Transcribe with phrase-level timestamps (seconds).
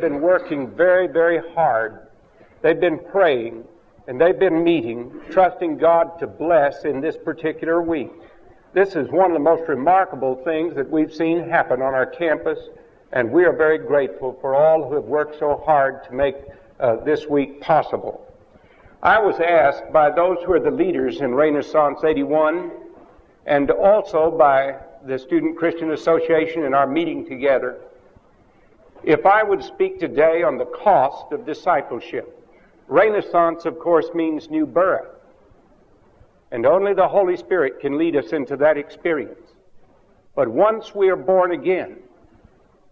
[0.00, 2.08] been working very, very hard.
[2.62, 3.64] They've been praying
[4.06, 8.10] and they've been meeting, trusting God to bless in this particular week.
[8.72, 12.58] This is one of the most remarkable things that we've seen happen on our campus,
[13.12, 16.36] and we are very grateful for all who have worked so hard to make
[16.78, 18.26] uh, this week possible.
[19.02, 22.70] I was asked by those who are the leaders in Renaissance 81
[23.46, 24.76] and also by
[25.06, 27.80] the Student Christian Association in our meeting together
[29.04, 32.36] if I would speak today on the cost of discipleship.
[32.88, 35.08] Renaissance, of course, means new birth.
[36.50, 39.54] And only the Holy Spirit can lead us into that experience.
[40.34, 41.98] But once we are born again,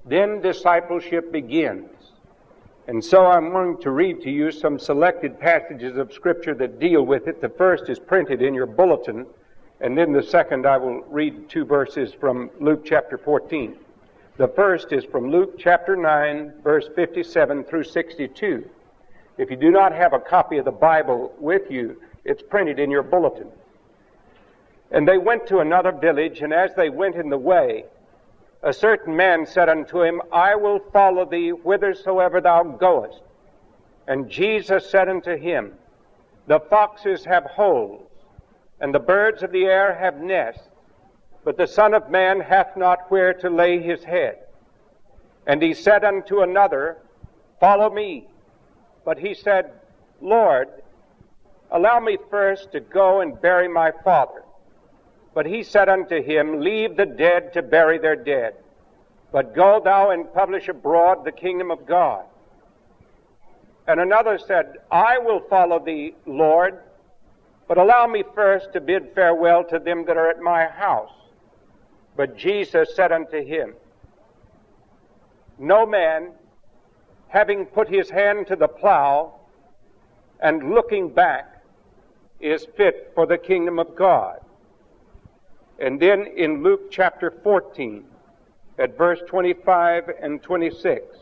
[0.07, 1.91] then discipleship begins.
[2.87, 7.03] And so I'm going to read to you some selected passages of Scripture that deal
[7.03, 7.41] with it.
[7.41, 9.27] The first is printed in your bulletin,
[9.81, 13.77] and then the second I will read two verses from Luke chapter 14.
[14.39, 18.71] The first is from Luke chapter 9, verse 57 through 62.
[19.37, 22.89] If you do not have a copy of the Bible with you, it's printed in
[22.89, 23.49] your bulletin.
[24.93, 27.87] And they went to another village, and as they went in the way,
[28.63, 33.23] a certain man said unto him, I will follow thee whithersoever thou goest.
[34.07, 35.73] And Jesus said unto him,
[36.47, 38.09] The foxes have holes,
[38.81, 40.69] and the birds of the air have nests,
[41.49, 44.37] but the Son of Man hath not where to lay his head.
[45.47, 46.99] And he said unto another,
[47.59, 48.27] Follow me.
[49.03, 49.73] But he said,
[50.21, 50.69] Lord,
[51.71, 54.43] allow me first to go and bury my father.
[55.33, 58.53] But he said unto him, Leave the dead to bury their dead,
[59.33, 62.27] but go thou and publish abroad the kingdom of God.
[63.87, 66.79] And another said, I will follow thee, Lord,
[67.67, 71.13] but allow me first to bid farewell to them that are at my house.
[72.19, 73.75] But Jesus said unto him,
[75.57, 76.33] No man,
[77.29, 79.35] having put his hand to the plow
[80.41, 81.63] and looking back,
[82.41, 84.41] is fit for the kingdom of God.
[85.79, 88.05] And then in Luke chapter 14,
[88.81, 91.17] at verse 25 and 26,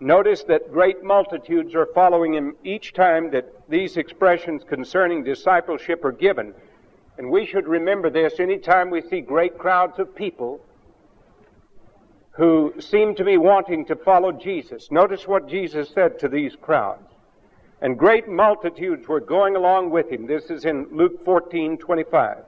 [0.00, 6.12] notice that great multitudes are following him each time that these expressions concerning discipleship are
[6.12, 6.54] given.
[7.20, 10.58] And we should remember this anytime we see great crowds of people
[12.30, 14.90] who seem to be wanting to follow Jesus.
[14.90, 17.06] Notice what Jesus said to these crowds.
[17.82, 20.26] And great multitudes were going along with him.
[20.26, 22.38] This is in Luke 14, 25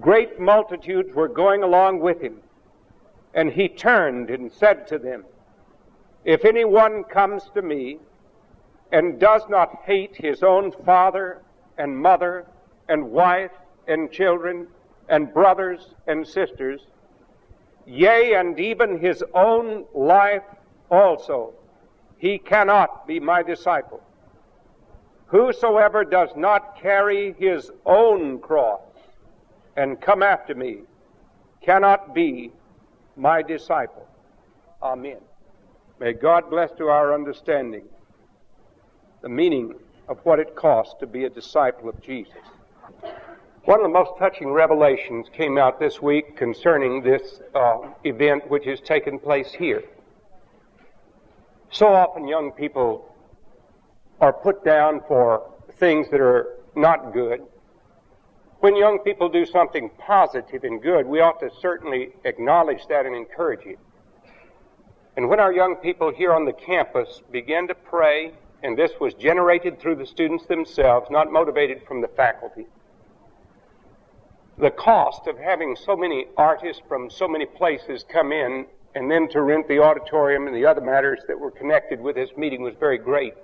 [0.00, 2.38] great multitudes were going along with him.
[3.34, 5.24] And he turned and said to them,
[6.24, 8.00] If anyone comes to me
[8.90, 11.42] and does not hate his own father
[11.76, 12.44] and mother
[12.88, 13.50] and wife
[13.86, 14.66] and children
[15.08, 16.80] and brothers and sisters,
[17.86, 20.42] yea, and even his own life
[20.90, 21.54] also,
[22.18, 24.02] he cannot be my disciple.
[25.26, 28.80] Whosoever does not carry his own cross
[29.76, 30.80] and come after me
[31.60, 32.50] cannot be
[33.16, 34.06] my disciple.
[34.82, 35.18] Amen.
[36.00, 37.84] May God bless to our understanding
[39.20, 39.74] the meaning
[40.08, 42.32] of what it costs to be a disciple of Jesus.
[43.64, 48.64] One of the most touching revelations came out this week concerning this uh, event which
[48.64, 49.82] has taken place here.
[51.70, 53.14] So often young people
[54.20, 57.42] are put down for things that are not good
[58.60, 63.14] when young people do something positive and good, we ought to certainly acknowledge that and
[63.14, 63.78] encourage it.
[65.16, 68.32] And when our young people here on the campus begin to pray,
[68.64, 72.66] and this was generated through the students themselves, not motivated from the faculty,
[74.58, 79.28] the cost of having so many artists from so many places come in and then
[79.28, 82.74] to rent the auditorium and the other matters that were connected with this meeting was
[82.80, 83.34] very great.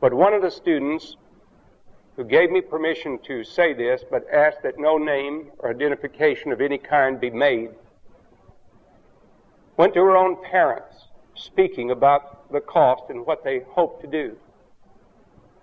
[0.00, 1.16] But one of the students
[2.16, 6.60] who gave me permission to say this, but asked that no name or identification of
[6.60, 7.70] any kind be made,
[9.76, 11.06] went to her own parents
[11.36, 14.36] speaking about the cost and what they hoped to do.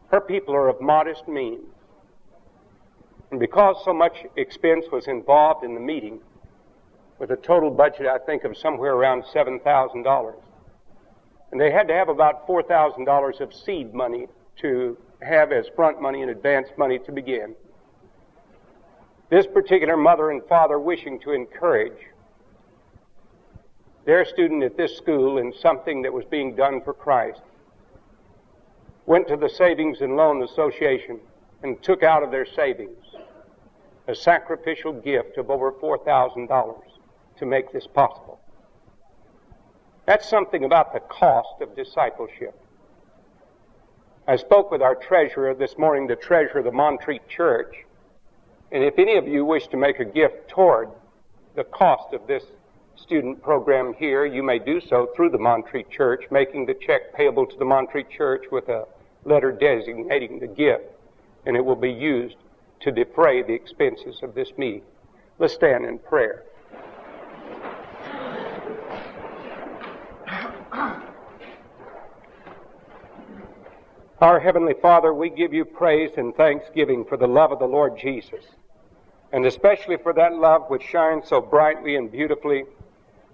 [0.10, 1.75] Her people are of modest means.
[3.32, 6.20] And because so much expense was involved in the meeting,
[7.20, 10.34] with a total budget, I think, of somewhere around $7,000,
[11.52, 14.28] and they had to have about $4,000 of seed money
[14.58, 17.56] to have as front money and advance money to begin.
[19.30, 21.98] This particular mother and father wishing to encourage
[24.06, 27.42] their student at this school in something that was being done for Christ
[29.08, 31.20] went to the Savings and Loan Association
[31.66, 33.04] and took out of their savings
[34.08, 36.80] a sacrificial gift of over $4,000
[37.40, 38.40] to make this possible.
[40.06, 42.54] That's something about the cost of discipleship.
[44.28, 47.76] I spoke with our treasurer this morning, the treasurer of the Montreat Church,
[48.72, 50.90] and if any of you wish to make a gift toward
[51.56, 52.44] the cost of this
[52.96, 57.48] student program here, you may do so through the Montreat Church, making the check payable
[57.48, 58.86] to the Montreat Church with a
[59.24, 60.92] letter designating the gift,
[61.46, 62.38] and it will be used
[62.82, 64.84] to defray the expenses of this meeting.
[65.40, 66.44] Let's stand in prayer.
[74.22, 77.98] Our Heavenly Father, we give you praise and thanksgiving for the love of the Lord
[77.98, 78.46] Jesus,
[79.34, 82.64] and especially for that love which shines so brightly and beautifully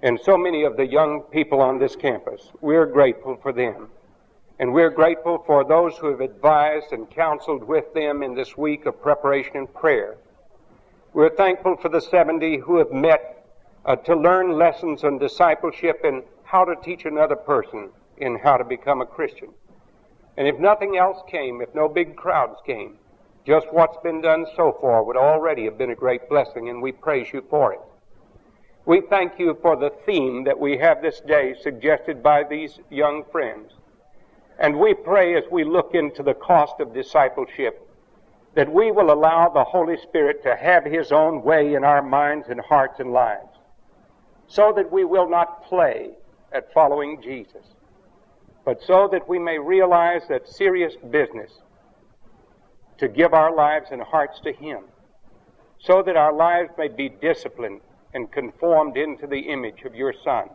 [0.01, 2.51] in so many of the young people on this campus.
[2.61, 3.89] We're grateful for them.
[4.61, 8.85] And we're grateful for those who have advised and counseled with them in this week
[8.85, 10.17] of preparation and prayer.
[11.13, 13.43] We're thankful for the 70 who have met
[13.87, 18.63] uh, to learn lessons on discipleship and how to teach another person in how to
[18.63, 19.49] become a Christian.
[20.37, 22.99] And if nothing else came, if no big crowds came,
[23.47, 26.91] just what's been done so far would already have been a great blessing, and we
[26.91, 27.81] praise you for it.
[28.85, 33.23] We thank you for the theme that we have this day suggested by these young
[33.31, 33.71] friends.
[34.61, 37.85] And we pray as we look into the cost of discipleship
[38.53, 42.47] that we will allow the Holy Spirit to have His own way in our minds
[42.49, 43.47] and hearts and lives
[44.47, 46.11] so that we will not play
[46.53, 47.65] at following Jesus
[48.65, 51.51] but so that we may realize that serious business
[52.97, 54.83] to give our lives and hearts to Him,
[55.79, 57.81] so that our lives may be disciplined
[58.13, 60.49] and conformed into the image of your Son.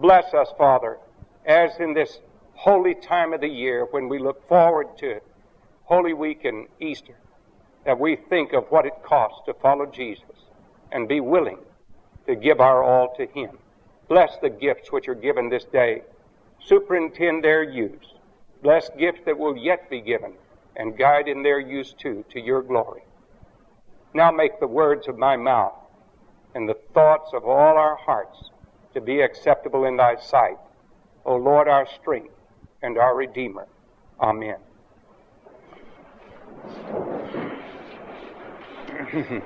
[0.00, 0.98] Bless us, Father,
[1.46, 2.20] as in this
[2.56, 5.22] holy time of the year when we look forward to it,
[5.84, 7.16] Holy Week and Easter,
[7.84, 10.24] that we think of what it costs to follow Jesus
[10.90, 11.58] and be willing
[12.26, 13.58] to give our all to Him.
[14.08, 16.02] Bless the gifts which are given this day
[16.64, 18.14] superintend their use.
[18.62, 20.32] Bless gifts that will yet be given,
[20.74, 23.02] and guide in their use too, to your glory.
[24.14, 25.74] Now make the words of my mouth
[26.54, 28.50] and the thoughts of all our hearts
[28.94, 30.56] to be acceptable in thy sight,
[31.24, 32.32] O Lord, our strength
[32.82, 33.66] and our Redeemer.
[34.20, 34.56] Amen.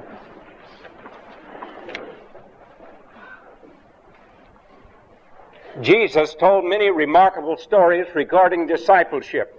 [5.80, 9.56] Jesus told many remarkable stories regarding discipleship.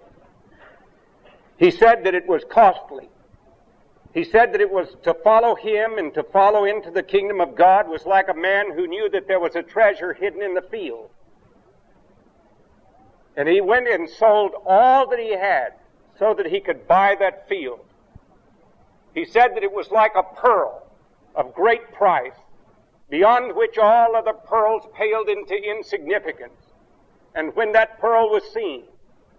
[1.58, 3.10] He said that it was costly.
[4.14, 7.56] He said that it was to follow him and to follow into the kingdom of
[7.56, 10.62] God was like a man who knew that there was a treasure hidden in the
[10.62, 11.10] field.
[13.36, 15.74] And he went and sold all that he had
[16.20, 17.80] so that he could buy that field.
[19.14, 20.88] He said that it was like a pearl
[21.36, 22.36] of great price
[23.10, 26.54] beyond which all other pearls paled into insignificance.
[27.36, 28.84] And when that pearl was seen,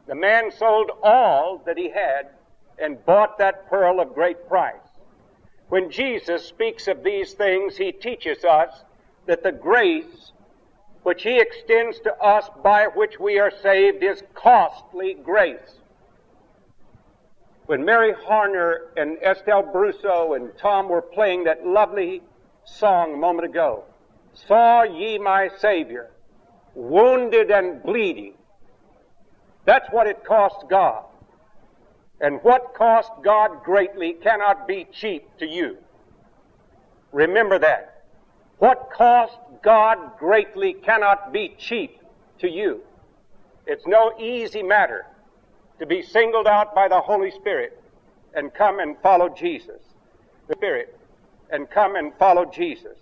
[0.07, 2.31] the man sold all that he had
[2.79, 4.75] and bought that pearl of great price.
[5.69, 8.85] When Jesus speaks of these things, he teaches us
[9.27, 10.33] that the grace
[11.03, 15.81] which he extends to us by which we are saved is costly grace.
[17.67, 22.23] When Mary Harner and Estelle Brousseau and Tom were playing that lovely
[22.65, 23.85] song a moment ago.
[24.35, 26.11] Saw ye my Savior,
[26.75, 28.35] wounded and bleeding.
[29.65, 31.05] That's what it cost God.
[32.21, 35.77] And what cost God greatly cannot be cheap to you.
[37.13, 37.92] Remember that.
[38.63, 42.01] What cost God greatly cannot be cheap
[42.39, 42.83] to you.
[43.67, 45.05] It's no easy matter
[45.81, 47.83] to be singled out by the Holy Spirit
[48.35, 49.81] and come and follow Jesus.
[50.47, 50.97] The Spirit
[51.51, 52.97] and come and follow Jesus.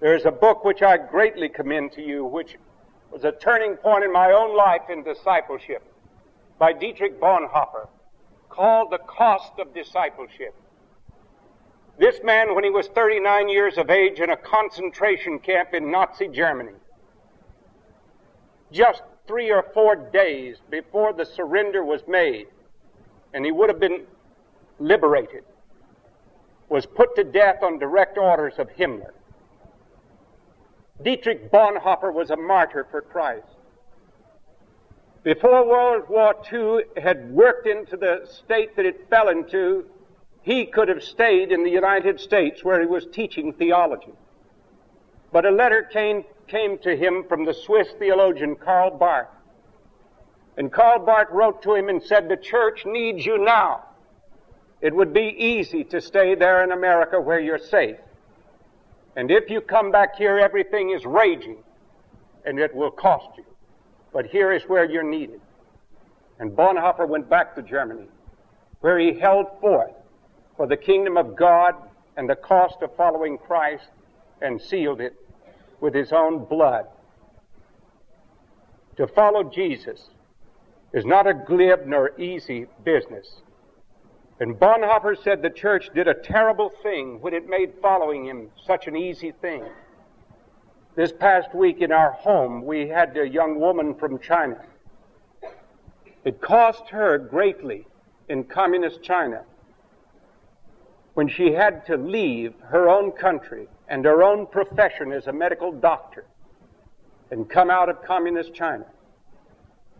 [0.00, 2.56] There is a book which I greatly commend to you, which
[3.12, 5.84] was a turning point in my own life in discipleship
[6.58, 7.86] by Dietrich Bonhoeffer
[8.48, 10.56] called The Cost of Discipleship.
[11.98, 16.28] This man, when he was 39 years of age in a concentration camp in Nazi
[16.28, 16.74] Germany,
[18.70, 22.46] just three or four days before the surrender was made,
[23.34, 24.06] and he would have been
[24.78, 25.42] liberated,
[26.68, 29.12] was put to death on direct orders of Himmler.
[31.02, 33.46] Dietrich Bonhoeffer was a martyr for Christ.
[35.24, 39.84] Before World War II had worked into the state that it fell into,
[40.48, 44.14] he could have stayed in the United States where he was teaching theology.
[45.30, 49.28] But a letter came, came to him from the Swiss theologian Karl Barth.
[50.56, 53.84] And Karl Barth wrote to him and said, The church needs you now.
[54.80, 57.98] It would be easy to stay there in America where you're safe.
[59.16, 61.58] And if you come back here, everything is raging.
[62.46, 63.44] and it will cost you.
[64.14, 65.42] But here is where you're needed.
[66.38, 68.08] And Bonhoeffer went back to Germany,
[68.80, 69.92] where he held forth
[70.58, 71.76] for the kingdom of God
[72.16, 73.86] and the cost of following Christ
[74.42, 75.14] and sealed it
[75.80, 76.84] with his own blood.
[78.96, 80.10] To follow Jesus
[80.92, 83.40] is not a glib nor easy business.
[84.40, 88.88] And Bonhoeffer said the church did a terrible thing when it made following him such
[88.88, 89.62] an easy thing.
[90.96, 94.60] This past week in our home, we had a young woman from China.
[96.24, 97.86] It cost her greatly
[98.28, 99.44] in communist China
[101.18, 105.72] when she had to leave her own country and her own profession as a medical
[105.72, 106.24] doctor
[107.32, 108.84] and come out of communist China.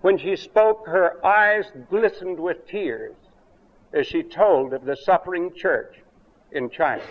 [0.01, 3.17] When she spoke, her eyes glistened with tears
[3.93, 5.97] as she told of the suffering church
[6.53, 7.03] in China.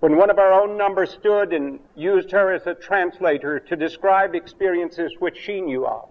[0.00, 4.34] When one of our own number stood and used her as a translator to describe
[4.34, 6.08] experiences which she knew of,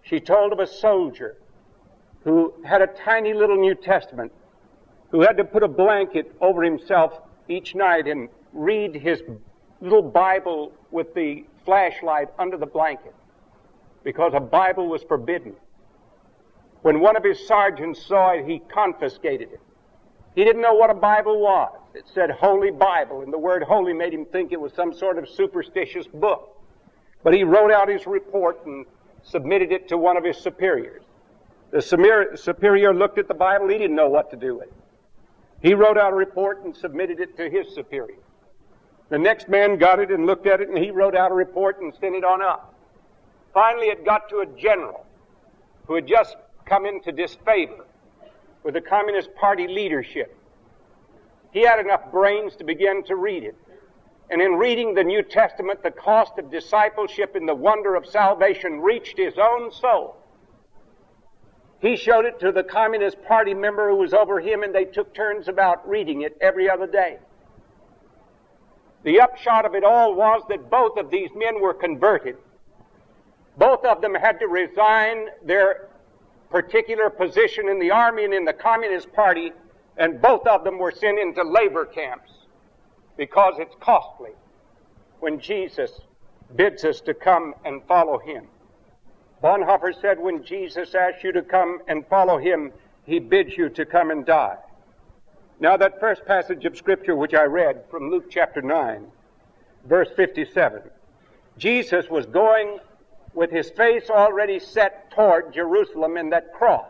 [0.00, 1.36] she told of a soldier
[2.22, 4.32] who had a tiny little New Testament,
[5.14, 9.22] who had to put a blanket over himself each night and read his
[9.80, 13.14] little Bible with the flashlight under the blanket
[14.02, 15.54] because a Bible was forbidden.
[16.82, 19.60] When one of his sergeants saw it, he confiscated it.
[20.34, 21.78] He didn't know what a Bible was.
[21.94, 25.16] It said Holy Bible, and the word holy made him think it was some sort
[25.16, 26.60] of superstitious book.
[27.22, 28.84] But he wrote out his report and
[29.22, 31.04] submitted it to one of his superiors.
[31.70, 31.80] The
[32.34, 33.68] superior looked at the Bible.
[33.68, 34.74] He didn't know what to do with it.
[35.64, 38.18] He wrote out a report and submitted it to his superior.
[39.08, 41.80] The next man got it and looked at it and he wrote out a report
[41.80, 42.74] and sent it on up.
[43.54, 45.06] Finally, it got to a general
[45.86, 47.86] who had just come into disfavor
[48.62, 50.36] with the Communist Party leadership.
[51.50, 53.56] He had enough brains to begin to read it.
[54.28, 58.82] And in reading the New Testament, the cost of discipleship and the wonder of salvation
[58.82, 60.18] reached his own soul.
[61.84, 65.14] He showed it to the Communist Party member who was over him, and they took
[65.14, 67.18] turns about reading it every other day.
[69.02, 72.36] The upshot of it all was that both of these men were converted
[73.56, 75.88] both of them had to resign their
[76.50, 79.52] particular position in the army and in the Communist Party,
[79.96, 82.30] and both of them were sent into labor camps
[83.16, 84.30] because it's costly
[85.20, 86.00] when Jesus
[86.56, 88.48] bids us to come and follow him.
[89.44, 92.72] Bonhoeffer said when Jesus asks you to come and follow him,
[93.04, 94.56] he bids you to come and die.
[95.60, 99.06] Now, that first passage of Scripture which I read from Luke chapter 9,
[99.84, 100.80] verse 57,
[101.58, 102.78] Jesus was going
[103.34, 106.88] with his face already set toward Jerusalem and that cross.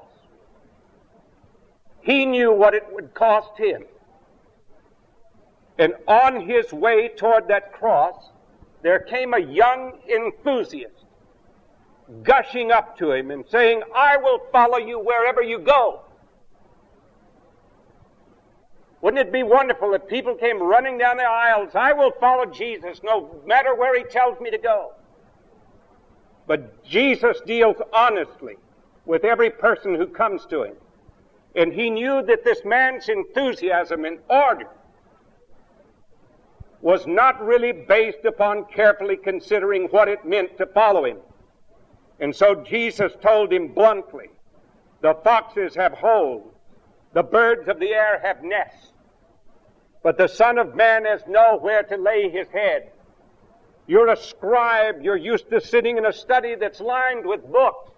[2.03, 3.85] He knew what it would cost him.
[5.77, 8.31] And on his way toward that cross,
[8.83, 11.04] there came a young enthusiast
[12.23, 16.01] gushing up to him and saying, I will follow you wherever you go.
[19.01, 21.71] Wouldn't it be wonderful if people came running down the aisles?
[21.75, 24.93] I will follow Jesus no matter where he tells me to go.
[26.47, 28.57] But Jesus deals honestly
[29.07, 30.75] with every person who comes to him.
[31.57, 34.69] And he knew that this man's enthusiasm and ardor
[36.81, 41.19] was not really based upon carefully considering what it meant to follow him.
[42.21, 44.31] And so Jesus told him bluntly,
[45.01, 46.53] the foxes have holes,
[47.13, 48.93] the birds of the air have nests,
[50.03, 52.91] but the Son of Man has nowhere to lay his head.
[53.87, 55.03] You're a scribe.
[55.03, 57.91] You're used to sitting in a study that's lined with books.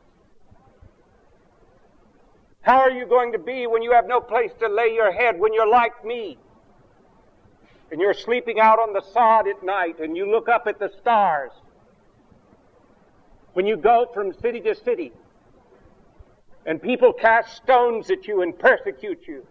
[2.63, 5.39] How are you going to be when you have no place to lay your head,
[5.39, 6.39] when you're like me?
[7.93, 10.91] And you're sleeping out on the sod at night and you look up at the
[11.01, 11.53] stars.
[13.57, 15.13] When you go from city to city
[16.67, 19.47] and people cast stones at you and persecute you.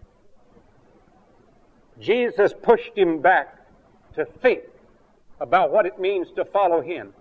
[2.00, 3.66] Jesus pushed him back
[4.14, 4.62] to think
[5.40, 7.16] about what it means to follow Him.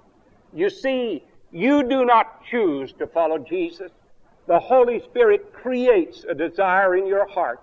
[0.52, 3.90] You see, you do not choose to follow Jesus.
[4.46, 7.62] The Holy Spirit creates a desire in your heart.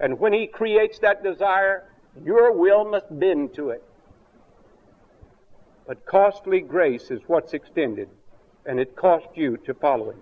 [0.00, 1.84] And when He creates that desire,
[2.24, 3.84] your will must bend to it.
[5.90, 8.08] But costly grace is what's extended,
[8.64, 10.20] and it cost you to follow Him.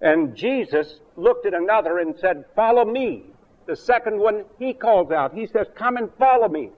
[0.00, 3.26] And Jesus looked at another and said, Follow me.
[3.66, 5.34] The second one, He calls out.
[5.34, 6.70] He says, Come and follow me.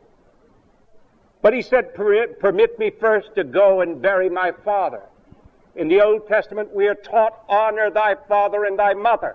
[1.41, 5.05] But he said, Permit me first to go and bury my father.
[5.77, 9.35] In the Old Testament, we are taught, Honor thy father and thy mother.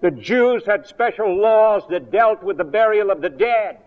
[0.00, 3.80] The Jews had special laws that dealt with the burial of the dead.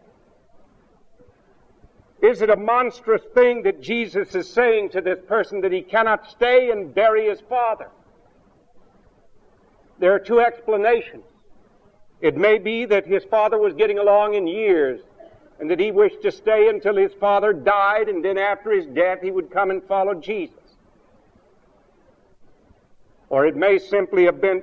[2.21, 6.29] Is it a monstrous thing that Jesus is saying to this person that he cannot
[6.29, 7.89] stay and bury his father?
[9.99, 11.23] There are two explanations.
[12.21, 14.99] It may be that his father was getting along in years
[15.59, 19.19] and that he wished to stay until his father died and then after his death
[19.21, 20.55] he would come and follow Jesus.
[23.29, 24.61] Or it may simply have been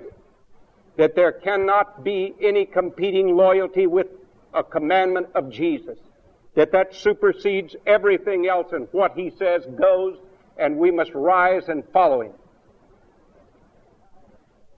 [0.96, 4.08] that there cannot be any competing loyalty with
[4.52, 5.98] a commandment of Jesus
[6.56, 10.16] that that supersedes everything else and what he says goes
[10.58, 12.32] and we must rise and follow him.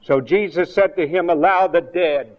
[0.03, 2.37] So Jesus said to him, allow the dead,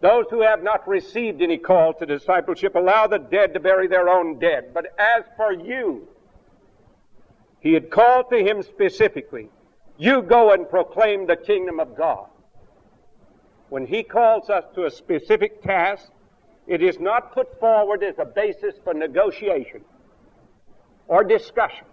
[0.00, 4.08] those who have not received any call to discipleship, allow the dead to bury their
[4.08, 4.72] own dead.
[4.72, 6.06] But as for you,
[7.60, 9.48] he had called to him specifically,
[9.98, 12.26] you go and proclaim the kingdom of God.
[13.68, 16.10] When he calls us to a specific task,
[16.70, 19.80] it is not put forward as a basis for negotiation
[21.08, 21.84] or discussion,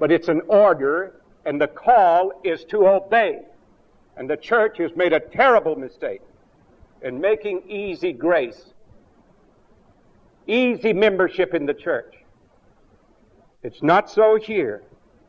[0.00, 3.42] but it's an order, and the call is to obey.
[4.16, 6.22] And the church has made a terrible mistake
[7.02, 8.72] in making easy grace,
[10.48, 12.14] easy membership in the church.
[13.62, 14.82] It's not so here.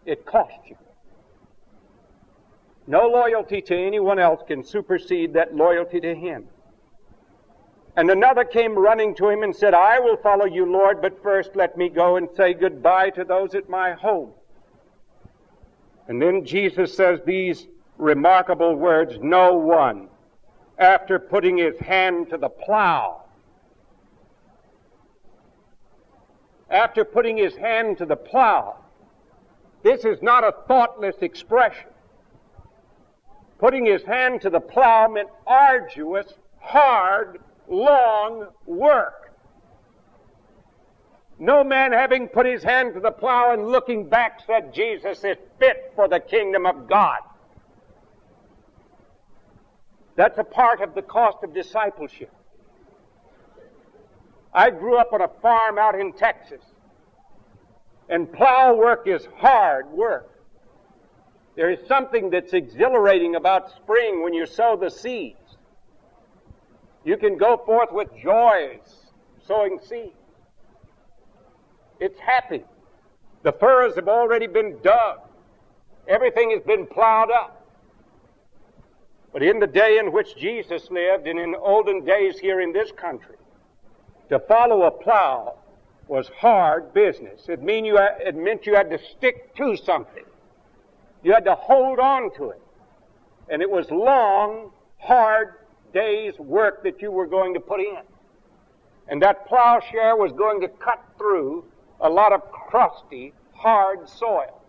[0.07, 0.77] It costs you.
[2.88, 6.47] No loyalty to anyone else can supersede that loyalty to Him.
[7.98, 11.56] And another came running to him and said, I will follow you, Lord, but first
[11.56, 14.30] let me go and say goodbye to those at my home.
[16.08, 17.66] And then Jesus says these
[17.98, 20.10] remarkable words, no one,
[20.77, 23.24] after putting his hand to the plow,
[26.70, 28.77] after putting his hand to the plow,
[29.82, 31.89] this is not a thoughtless expression.
[33.58, 39.33] Putting his hand to the plow meant arduous, hard, long work.
[41.39, 45.38] No man having put his hand to the plow and looking back said, Jesus is
[45.60, 47.19] fit for the kingdom of God.
[50.15, 52.32] That's a part of the cost of discipleship.
[54.51, 56.63] I grew up on a farm out in Texas,
[58.10, 60.32] and plow work is hard work.
[61.56, 65.46] There is something that's exhilarating about spring when you sow the seeds.
[67.08, 69.13] You can go forth with joys,
[69.48, 70.12] sowing seed.
[72.02, 72.65] It's happy.
[73.43, 75.20] The furrows have already been dug.
[76.10, 77.65] Everything has been plowed up.
[79.32, 82.91] But in the day in which Jesus lived and in olden days here in this
[82.91, 83.38] country,
[84.28, 85.60] to follow a plow
[86.10, 87.48] was hard business.
[87.48, 90.26] It, mean you, it meant you had to stick to something.
[91.24, 92.62] You had to hold on to it.
[93.48, 95.54] And it was long, hard
[95.93, 98.02] day's work that you were going to put in.
[99.10, 101.65] And that plowshare was going to cut through
[102.02, 104.62] a lot of crusty, hard soil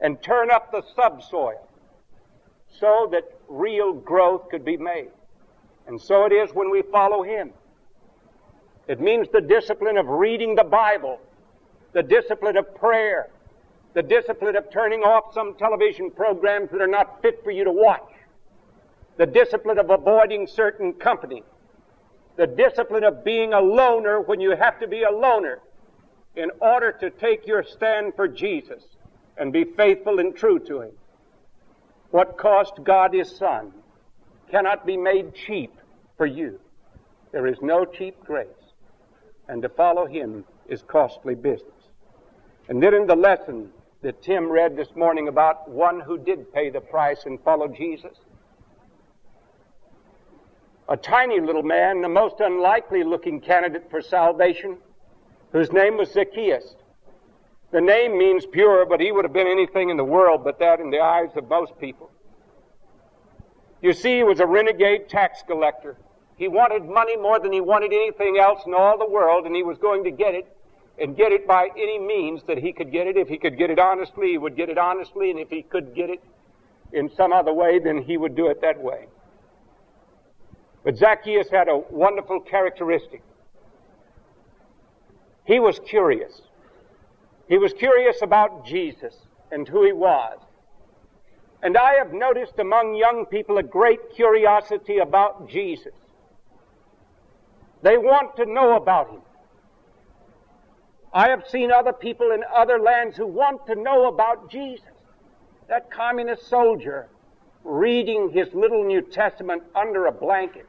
[0.00, 1.66] and turn up the subsoil
[2.78, 5.10] so that real growth could be made.
[5.86, 7.52] And so it is when we follow Him.
[8.86, 11.20] It means the discipline of reading the Bible,
[11.92, 13.30] the discipline of prayer,
[13.94, 17.72] the discipline of turning off some television programs that are not fit for you to
[17.72, 18.02] watch,
[19.18, 21.42] the discipline of avoiding certain company,
[22.36, 25.58] the discipline of being a loner when you have to be a loner
[26.36, 28.84] in order to take your stand for Jesus
[29.36, 30.92] and be faithful and true to Him.
[32.12, 33.72] What cost God His Son
[34.50, 35.74] cannot be made cheap
[36.16, 36.60] for you.
[37.32, 38.46] There is no cheap grace.
[39.48, 41.72] And to follow Him is costly business.
[42.68, 43.70] And then in the lesson
[44.02, 48.16] that Tim read this morning about one who did pay the price and follow Jesus,
[50.88, 54.78] a tiny little man, the most unlikely looking candidate for salvation,
[55.52, 56.74] whose name was Zacchaeus.
[57.70, 60.80] The name means pure, but he would have been anything in the world but that
[60.80, 62.10] in the eyes of most people.
[63.82, 65.96] You see, he was a renegade tax collector.
[66.36, 69.62] He wanted money more than he wanted anything else in all the world, and he
[69.62, 70.46] was going to get it,
[71.00, 73.16] and get it by any means that he could get it.
[73.16, 75.94] If he could get it honestly, he would get it honestly, and if he could
[75.94, 76.22] get it
[76.92, 79.06] in some other way, then he would do it that way.
[80.88, 83.20] But Zacchaeus had a wonderful characteristic.
[85.44, 86.40] He was curious.
[87.46, 89.14] He was curious about Jesus
[89.52, 90.38] and who he was.
[91.62, 95.92] And I have noticed among young people a great curiosity about Jesus.
[97.82, 99.20] They want to know about him.
[101.12, 104.88] I have seen other people in other lands who want to know about Jesus.
[105.68, 107.10] That communist soldier
[107.62, 110.64] reading his little New Testament under a blanket.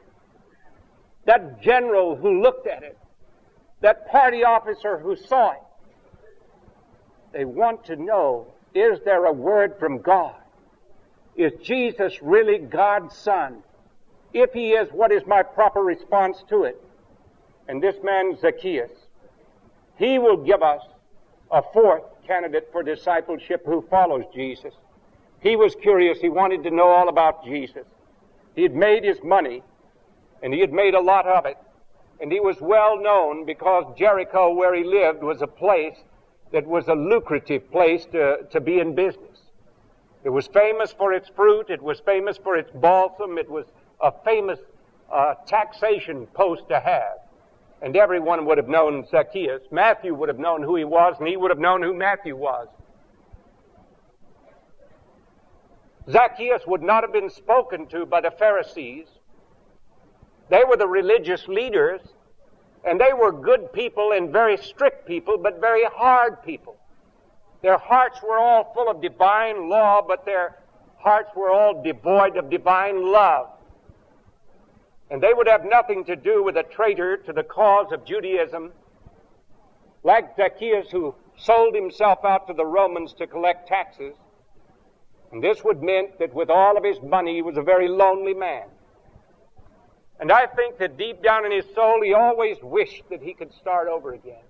[1.26, 2.98] That general who looked at it
[3.80, 5.62] that party officer who saw it.
[7.32, 10.34] They want to know, is there a word from God?
[11.36, 13.62] Is Jesus really God's Son?
[14.32, 16.80] If he is, what is my proper response to it?
[17.68, 18.90] And this man, Zacchaeus,
[19.96, 20.82] he will give us
[21.50, 24.74] a fourth candidate for discipleship who follows Jesus.
[25.40, 26.18] He was curious.
[26.20, 27.86] He wanted to know all about Jesus.
[28.54, 29.62] He had made his money,
[30.42, 31.56] and he had made a lot of it.
[32.20, 35.96] And he was well known because Jericho, where he lived, was a place
[36.52, 39.38] that was a lucrative place to, to be in business.
[40.22, 41.70] It was famous for its fruit.
[41.70, 43.38] It was famous for its balsam.
[43.38, 43.64] It was
[44.02, 44.58] a famous
[45.10, 47.18] uh, taxation post to have.
[47.82, 49.62] And everyone would have known Zacchaeus.
[49.70, 52.68] Matthew would have known who he was, and he would have known who Matthew was.
[56.10, 59.06] Zacchaeus would not have been spoken to by the Pharisees.
[60.50, 62.00] They were the religious leaders,
[62.84, 66.76] and they were good people and very strict people, but very hard people.
[67.62, 70.58] Their hearts were all full of divine law, but their
[70.98, 73.48] hearts were all devoid of divine love.
[75.10, 78.72] And they would have nothing to do with a traitor to the cause of Judaism,
[80.02, 84.14] like Zacchaeus, who sold himself out to the Romans to collect taxes.
[85.30, 88.34] And this would mean that with all of his money, he was a very lonely
[88.34, 88.64] man.
[90.20, 93.52] And I think that deep down in his soul, he always wished that he could
[93.54, 94.42] start over again.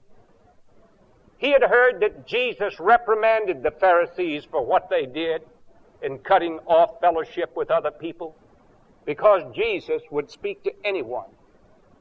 [1.38, 5.42] He had heard that Jesus reprimanded the Pharisees for what they did
[6.02, 8.36] in cutting off fellowship with other people
[9.06, 11.28] because Jesus would speak to anyone.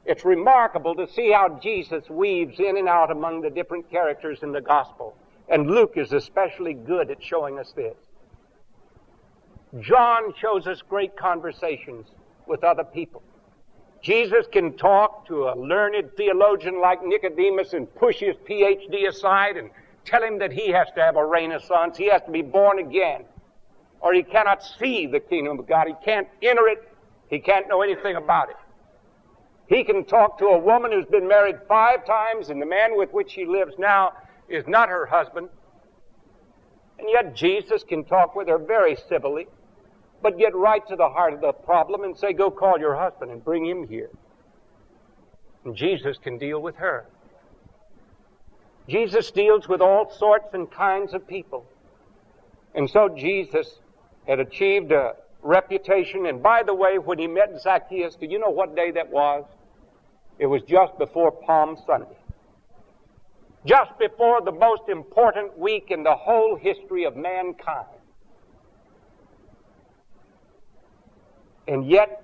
[0.05, 4.51] It's remarkable to see how Jesus weaves in and out among the different characters in
[4.51, 5.15] the gospel.
[5.47, 7.95] And Luke is especially good at showing us this.
[9.79, 12.07] John shows us great conversations
[12.47, 13.21] with other people.
[14.01, 19.69] Jesus can talk to a learned theologian like Nicodemus and push his PhD aside and
[20.05, 21.97] tell him that he has to have a renaissance.
[21.97, 23.25] He has to be born again.
[23.99, 25.87] Or he cannot see the kingdom of God.
[25.87, 26.87] He can't enter it.
[27.29, 28.55] He can't know anything about it.
[29.67, 33.11] He can talk to a woman who's been married five times and the man with
[33.11, 34.13] which she lives now
[34.47, 35.49] is not her husband.
[36.97, 39.47] And yet Jesus can talk with her very civilly
[40.21, 43.31] but get right to the heart of the problem and say, go call your husband
[43.31, 44.09] and bring him here.
[45.65, 47.05] And Jesus can deal with her.
[48.87, 51.65] Jesus deals with all sorts and kinds of people.
[52.73, 53.79] And so Jesus
[54.27, 56.25] had achieved a reputation.
[56.25, 59.45] And by the way, when he met Zacchaeus, do you know what day that was?
[60.39, 62.17] It was just before Palm Sunday.
[63.65, 67.87] Just before the most important week in the whole history of mankind.
[71.69, 72.23] And yet,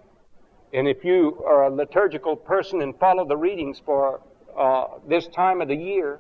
[0.74, 4.20] and if you are a liturgical person and follow the readings for
[4.58, 6.20] uh, this time of the year,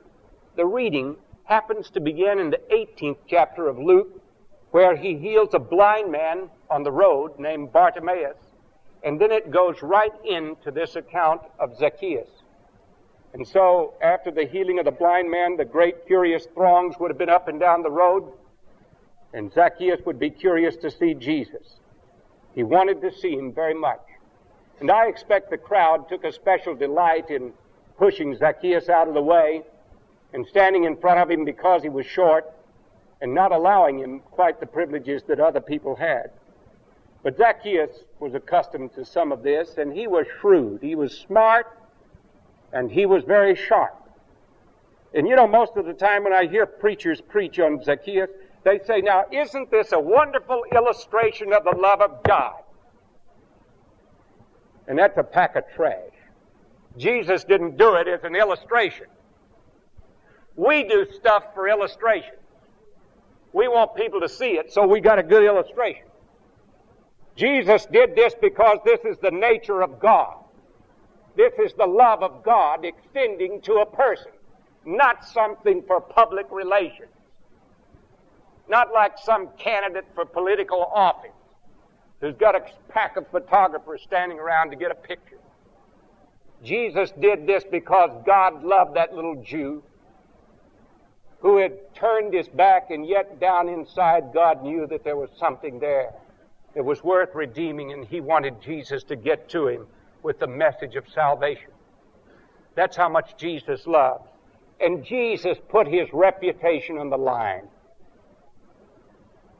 [0.55, 4.21] the reading happens to begin in the 18th chapter of Luke,
[4.69, 8.37] where he heals a blind man on the road named Bartimaeus.
[9.03, 12.29] And then it goes right into this account of Zacchaeus.
[13.33, 17.17] And so, after the healing of the blind man, the great curious throngs would have
[17.17, 18.31] been up and down the road,
[19.33, 21.79] and Zacchaeus would be curious to see Jesus.
[22.55, 24.01] He wanted to see him very much.
[24.79, 27.53] And I expect the crowd took a special delight in
[27.97, 29.63] pushing Zacchaeus out of the way
[30.33, 32.51] and standing in front of him because he was short
[33.21, 36.31] and not allowing him quite the privileges that other people had.
[37.23, 40.81] But Zacchaeus was accustomed to some of this, and he was shrewd.
[40.81, 41.79] He was smart,
[42.71, 43.95] and he was very sharp.
[45.13, 48.29] And you know, most of the time when I hear preachers preach on Zacchaeus,
[48.65, 52.55] they say, now, isn't this a wonderful illustration of the love of God?
[54.87, 55.99] And that's a pack of trash.
[56.97, 59.05] Jesus didn't do it as an illustration.
[60.55, 62.33] We do stuff for illustration.
[63.53, 66.07] We want people to see it, so we got a good illustration.
[67.35, 70.37] Jesus did this because this is the nature of God.
[71.35, 74.31] This is the love of God extending to a person,
[74.85, 77.09] not something for public relations.
[78.67, 81.31] Not like some candidate for political office
[82.19, 85.37] who's got a pack of photographers standing around to get a picture.
[86.63, 89.83] Jesus did this because God loved that little Jew
[91.39, 95.77] who had turned his back, and yet down inside, God knew that there was something
[95.77, 96.11] there
[96.73, 99.85] that was worth redeeming, and he wanted Jesus to get to him
[100.23, 101.69] with the message of salvation.
[102.73, 104.27] That's how much Jesus loves.
[104.79, 107.67] And Jesus put his reputation on the line.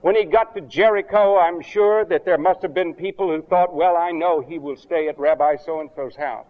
[0.01, 3.73] When he got to Jericho, I'm sure that there must have been people who thought,
[3.73, 6.45] well, I know he will stay at Rabbi so and so's house.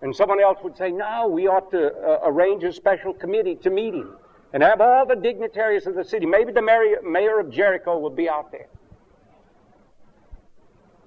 [0.00, 3.70] And someone else would say, no, we ought to uh, arrange a special committee to
[3.70, 4.16] meet him
[4.52, 6.26] and have all the dignitaries of the city.
[6.26, 6.62] Maybe the
[7.02, 8.68] mayor of Jericho will be out there.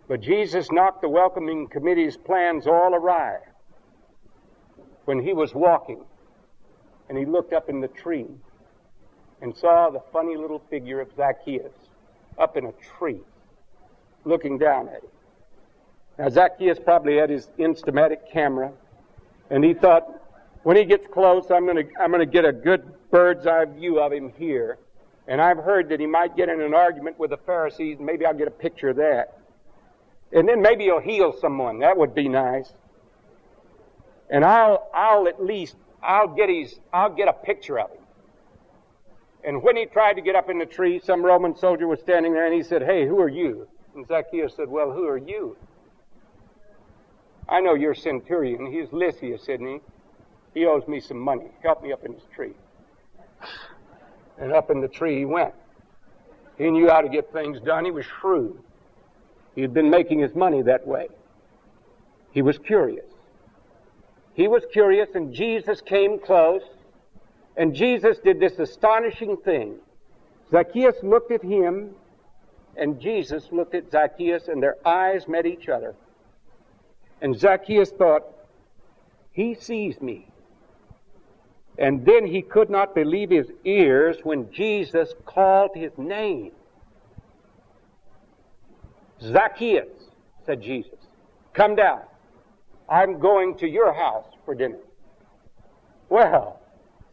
[0.08, 3.40] But Jesus knocked the welcoming committee's plans all awry
[5.06, 6.04] when he was walking
[7.10, 8.28] and he looked up in the tree
[9.46, 11.72] and saw the funny little figure of Zacchaeus
[12.40, 13.20] up in a tree
[14.26, 15.10] looking down at him.
[16.18, 18.72] Now, Zacchaeus probably had his Instamatic camera,
[19.52, 20.08] and he thought,
[20.64, 23.66] when he gets close, I'm going to I'm going to get a good bird's eye
[23.66, 24.80] view of him here.
[25.28, 28.26] And I've heard that he might get in an argument with the Pharisees, and maybe
[28.26, 29.38] I'll get a picture of that.
[30.32, 31.80] And then maybe he'll heal someone.
[31.80, 32.74] That would be nice.
[34.30, 38.05] And I'll, I'll at least, I'll get his, I'll get a picture of him.
[39.46, 42.34] And when he tried to get up in the tree, some Roman soldier was standing
[42.34, 43.68] there and he said, Hey, who are you?
[43.96, 45.56] And Zacchaeus said, Well, who are you?
[47.48, 48.66] I know you're centurion.
[48.72, 49.80] He's Lysias, isn't he?
[50.56, 51.52] He owes me some money.
[51.62, 52.54] Help me up in this tree.
[54.40, 55.54] And up in the tree he went.
[56.58, 57.86] He knew how to get things done.
[57.86, 58.58] He was shrewd.
[59.54, 61.08] He had been making his money that way.
[62.32, 63.06] He was curious.
[64.34, 66.64] He was curious, and Jesus came close,
[67.58, 69.76] and Jesus did this astonishing thing.
[70.52, 71.92] Zacchaeus looked at him,
[72.76, 75.96] and Jesus looked at Zacchaeus, and their eyes met each other.
[77.22, 78.24] And Zacchaeus thought,
[79.32, 80.28] He sees me.
[81.78, 86.52] And then he could not believe his ears when Jesus called his name.
[89.22, 89.90] Zacchaeus,
[90.46, 91.00] said Jesus,
[91.54, 92.02] come down.
[92.88, 94.78] I'm going to your house for dinner.
[96.08, 96.60] Well,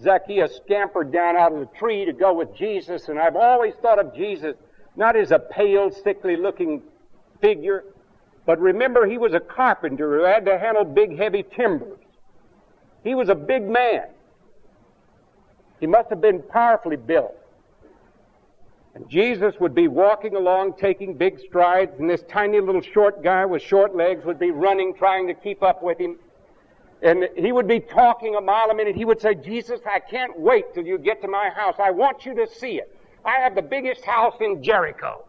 [0.03, 3.99] Zacchaeus scampered down out of the tree to go with Jesus, and I've always thought
[3.99, 4.57] of Jesus
[4.97, 6.83] not as a pale, sickly looking
[7.41, 7.85] figure,
[8.45, 11.99] but remember he was a carpenter who had to handle big, heavy timbers.
[13.05, 14.05] He was a big man.
[15.81, 17.35] He must have been powerfully built.
[18.95, 23.47] And Jesus would be walking along, taking big strides, and this tiny little short guy
[23.47, 26.19] with short legs would be running, trying to keep up with him.
[27.03, 28.95] And he would be talking a mile a minute.
[28.95, 31.75] He would say, Jesus, I can't wait till you get to my house.
[31.79, 32.97] I want you to see it.
[33.25, 35.25] I have the biggest house in Jericho.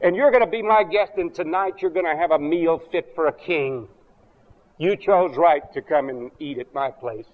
[0.00, 2.80] And you're going to be my guest, and tonight you're going to have a meal
[2.92, 3.88] fit for a king.
[4.78, 7.26] You chose right to come and eat at my place.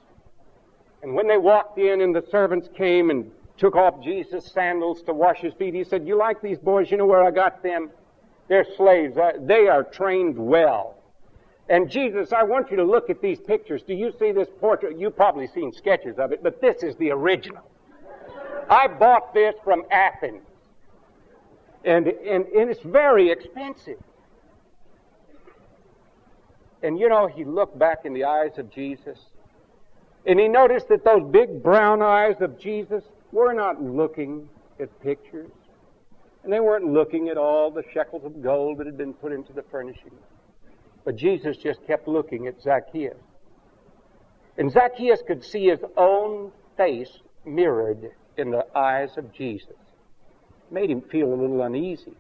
[1.03, 5.13] And when they walked in and the servants came and took off Jesus' sandals to
[5.13, 5.75] wash his feet.
[5.75, 6.91] He said, You like these boys?
[6.91, 7.91] You know where I got them?
[8.49, 9.17] They're slaves.
[9.17, 10.97] Uh, they are trained well.
[11.69, 13.83] And Jesus, I want you to look at these pictures.
[13.83, 14.99] Do you see this portrait?
[14.99, 17.63] You've probably seen sketches of it, but this is the original.
[18.69, 20.43] I bought this from Athens.
[21.85, 23.99] And, and, and it's very expensive.
[26.83, 29.19] And you know, he looked back in the eyes of Jesus,
[30.27, 34.49] and he noticed that those big brown eyes of Jesus were not looking
[34.79, 35.51] at pictures,
[36.43, 39.55] and they weren't looking at all the shekels of gold that had been put into
[39.55, 40.21] the furnishings.
[41.05, 43.17] But Jesus just kept looking at Zacchaeus.
[44.57, 49.77] And Zacchaeus could see his own face mirrored in the eyes of Jesus.
[50.71, 52.15] Made him feel a little uneasy.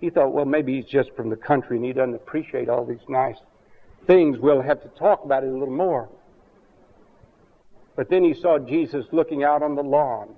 [0.00, 3.06] He thought, well, maybe he's just from the country and he doesn't appreciate all these
[3.08, 3.36] nice
[4.06, 4.38] things.
[4.38, 6.08] We'll have to talk about it a little more.
[7.94, 10.34] But then he saw Jesus looking out on the lawn,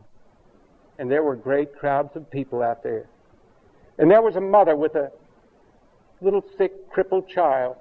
[0.99, 3.07] and there were great crowds of people out there.
[3.97, 5.12] And there was a mother with a
[6.25, 7.77] little sick, crippled child,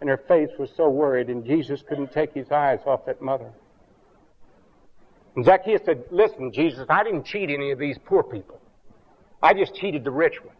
[0.00, 3.50] and her face was so worried, and Jesus couldn't take his eyes off that mother.
[5.34, 8.60] And Zacchaeus said, Listen, Jesus, I didn't cheat any of these poor people.
[9.42, 10.56] I just cheated the rich ones.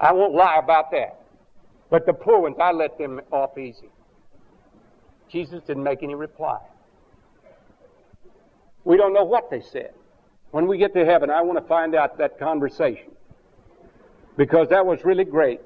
[0.00, 1.20] I won't lie about that.
[1.90, 3.90] But the poor ones, I let them off easy.
[5.30, 6.58] Jesus didn't make any reply.
[8.84, 9.92] We don't know what they said.
[10.50, 13.12] When we get to heaven, I want to find out that conversation.
[14.36, 15.60] Because that was really great.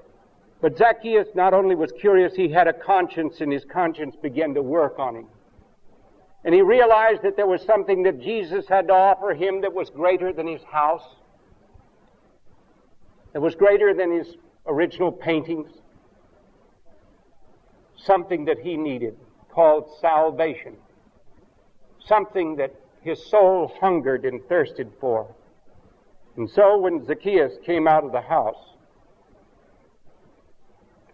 [0.60, 4.62] But Zacchaeus not only was curious, he had a conscience, and his conscience began to
[4.62, 5.26] work on him.
[6.44, 9.90] And he realized that there was something that Jesus had to offer him that was
[9.90, 11.16] greater than his house,
[13.32, 15.70] that was greater than his original paintings,
[17.96, 19.16] something that he needed
[19.50, 20.76] called salvation,
[21.98, 25.26] something that his soul hungered and thirsted for.
[26.36, 28.75] And so when Zacchaeus came out of the house,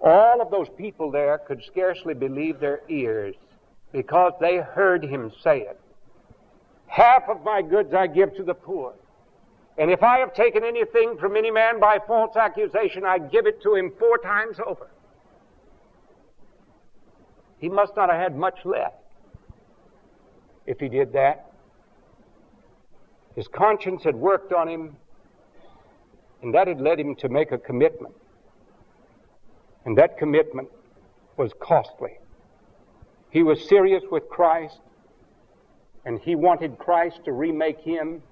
[0.03, 3.35] all of those people there could scarcely believe their ears
[3.93, 5.81] because they heard him say it.
[6.87, 8.95] Half of my goods I give to the poor.
[9.79, 13.63] And if I have taken anything from any man by false accusation, I give it
[13.63, 14.89] to him four times over.
[17.59, 18.97] He must not have had much left
[20.67, 21.53] if he did that.
[23.35, 24.97] His conscience had worked on him,
[26.43, 28.15] and that had led him to make a commitment.
[29.85, 30.69] And that commitment
[31.37, 32.19] was costly.
[33.31, 34.81] He was serious with Christ,
[36.05, 38.23] and he wanted Christ to remake him,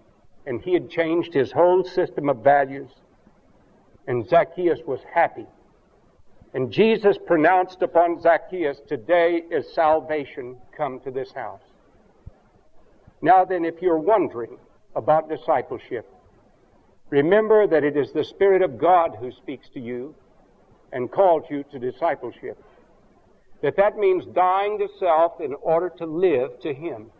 [0.46, 2.90] and he had changed his whole system of values.
[4.06, 5.46] And Zacchaeus was happy.
[6.52, 11.62] And Jesus pronounced upon Zacchaeus, Today is salvation come to this house.
[13.22, 14.58] Now then, if you're wondering
[14.96, 16.06] about discipleship,
[17.10, 20.14] remember that it is the Spirit of God who speaks to you
[20.92, 22.62] and called you to discipleship.
[23.62, 27.10] That that means dying to self in order to live to Him.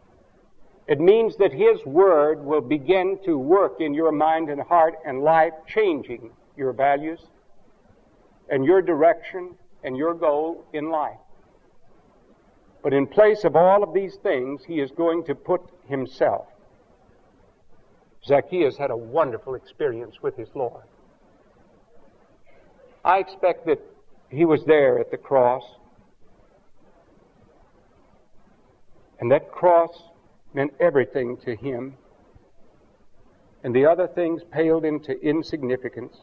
[0.87, 5.23] It means that His Word will begin to work in your mind and heart and
[5.23, 7.21] life, changing your values
[8.49, 9.55] and your direction
[9.85, 11.19] and your goal in life.
[12.83, 16.47] But in place of all of these things, He is going to put Himself.
[18.25, 20.85] Zacchaeus had a wonderful experience with his Lord.
[23.05, 23.81] I expect that
[24.29, 25.65] he was there at the cross.
[29.19, 30.03] And that cross
[30.55, 31.95] meant everything to him.
[33.63, 36.17] And the other things paled into insignificance,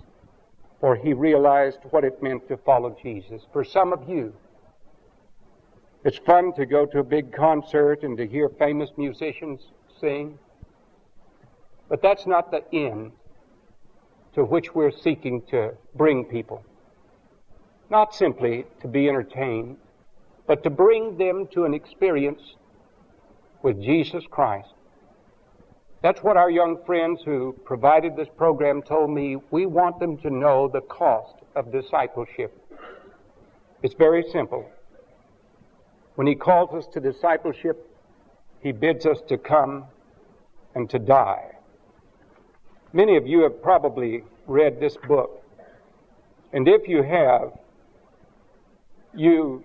[0.80, 3.44] for he realized what it meant to follow Jesus.
[3.54, 4.34] For some of you,
[6.04, 9.62] it's fun to go to a big concert and to hear famous musicians
[10.00, 10.38] sing.
[11.90, 13.12] But that's not the end
[14.34, 16.64] to which we're seeking to bring people.
[17.90, 19.78] Not simply to be entertained,
[20.46, 22.56] but to bring them to an experience
[23.64, 24.70] with Jesus Christ.
[26.02, 29.38] That's what our young friends who provided this program told me.
[29.52, 32.56] We want them to know the cost of discipleship.
[33.82, 34.70] It's very simple.
[36.16, 37.90] When He calls us to discipleship,
[38.62, 39.86] He bids us to come
[40.76, 41.56] and to die.
[42.94, 45.44] Many of you have probably read this book.
[46.54, 47.52] And if you have,
[49.18, 49.64] you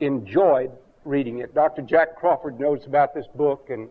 [0.00, 0.70] enjoyed
[1.04, 1.54] reading it.
[1.54, 1.82] Dr.
[1.82, 3.88] Jack Crawford knows about this book, and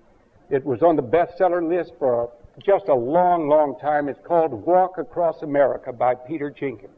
[0.49, 2.31] it was on the bestseller list for
[2.63, 4.07] just a long, long time.
[4.07, 6.91] It's called Walk Across America by Peter Jenkins.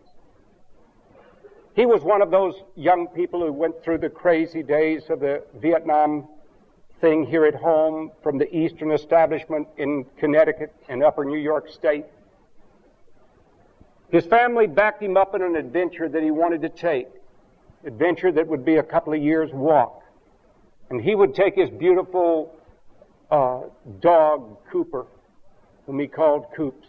[1.75, 5.43] He was one of those young people who went through the crazy days of the
[5.55, 6.27] Vietnam
[7.01, 12.05] thing here at home from the Eastern establishment in Connecticut and upper New York State.
[14.09, 17.07] His family backed him up in an adventure that he wanted to take,
[17.85, 20.03] adventure that would be a couple of years' walk.
[20.89, 22.55] And he would take his beautiful
[23.31, 23.61] uh,
[23.99, 25.05] dog, Cooper,
[25.85, 26.87] whom he called Coops,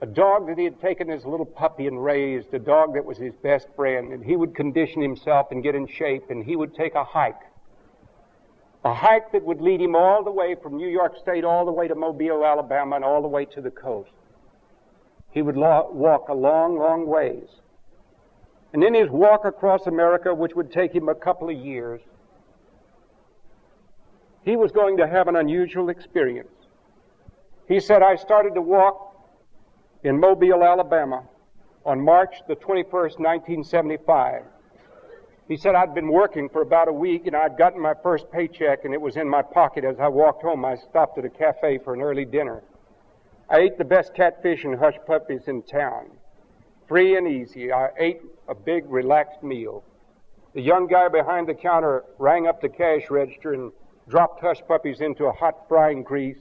[0.00, 3.04] a dog that he had taken as a little puppy and raised, a dog that
[3.04, 6.54] was his best friend, and he would condition himself and get in shape, and he
[6.54, 7.42] would take a hike
[8.84, 11.72] a hike that would lead him all the way from New York State all the
[11.72, 14.10] way to Mobile, Alabama, and all the way to the coast.
[15.30, 17.48] He would walk a long, long ways.
[18.72, 22.00] And in his walk across America, which would take him a couple of years,
[24.44, 26.48] he was going to have an unusual experience.
[27.66, 29.14] He said, I started to walk
[30.04, 31.24] in Mobile, Alabama
[31.84, 34.42] on March the 21st, 1975.
[35.48, 38.84] He said, I'd been working for about a week and I'd gotten my first paycheck
[38.84, 40.64] and it was in my pocket as I walked home.
[40.64, 42.62] I stopped at a cafe for an early dinner.
[43.48, 46.10] I ate the best catfish and hush puppies in town.
[46.88, 47.70] Free and easy.
[47.70, 49.84] I ate a big relaxed meal.
[50.54, 53.72] The young guy behind the counter rang up the cash register and
[54.08, 56.38] dropped hush puppies into a hot frying grease.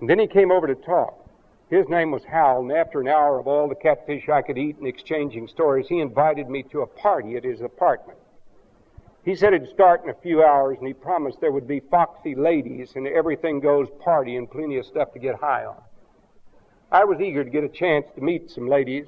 [0.00, 1.28] And then he came over to talk.
[1.68, 4.78] His name was Hal, and after an hour of all the catfish I could eat
[4.78, 8.18] and exchanging stories, he invited me to a party at his apartment.
[9.24, 12.34] He said it'd start in a few hours, and he promised there would be foxy
[12.34, 15.82] ladies and everything goes party and plenty of stuff to get high on.
[16.90, 19.06] I was eager to get a chance to meet some ladies,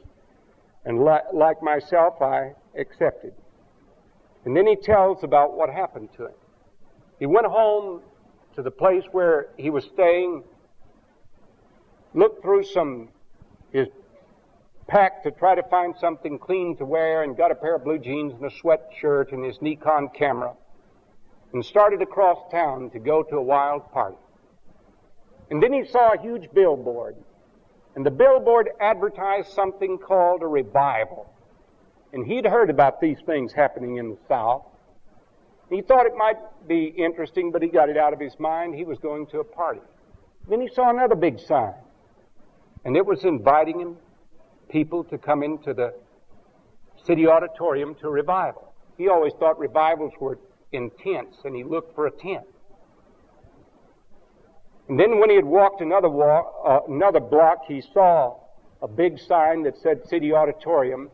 [0.84, 3.32] and li- like myself, I accepted.
[4.44, 6.34] And then he tells about what happened to him.
[7.18, 8.02] He went home
[8.54, 10.42] to the place where he was staying
[12.14, 13.08] looked through some
[13.70, 13.88] his
[14.86, 17.98] pack to try to find something clean to wear and got a pair of blue
[17.98, 20.54] jeans and a sweatshirt and his Nikon camera
[21.52, 24.16] and started across town to go to a wild party.
[25.50, 27.16] And then he saw a huge billboard.
[27.98, 31.28] And the billboard advertised something called a revival.
[32.12, 34.62] And he'd heard about these things happening in the South.
[35.68, 36.36] He thought it might
[36.68, 38.76] be interesting, but he got it out of his mind.
[38.76, 39.80] He was going to a party.
[40.48, 41.74] Then he saw another big sign.
[42.84, 43.96] And it was inviting him,
[44.68, 45.92] people to come into the
[47.04, 48.72] city auditorium to revival.
[48.96, 50.38] He always thought revivals were
[50.70, 52.46] in tents, and he looked for a tent.
[54.88, 58.36] And then when he had walked another, uh, another block, he saw
[58.80, 61.10] a big sign that said City Auditorium.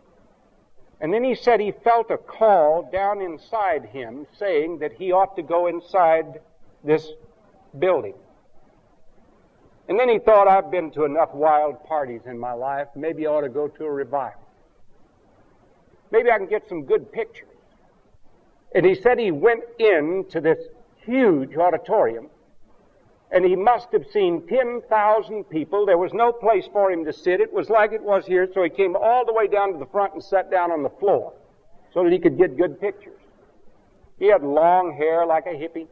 [1.01, 5.35] And then he said he felt a call down inside him saying that he ought
[5.37, 6.41] to go inside
[6.85, 7.09] this
[7.79, 8.15] building.
[9.89, 12.89] And then he thought, I've been to enough wild parties in my life.
[12.95, 14.41] Maybe I ought to go to a revival.
[16.11, 17.49] Maybe I can get some good pictures.
[18.75, 20.59] And he said he went into this
[21.05, 22.31] huge auditorium
[23.35, 25.85] and he must have seen 10,000 people.
[25.85, 27.41] There was no place for him to sit.
[27.41, 29.87] It was like it was here, so he came all the way down to the
[29.87, 31.33] front and sat down on the floor
[31.93, 33.19] so that he could get good pictures.
[34.21, 35.89] He had long hair like a hippie,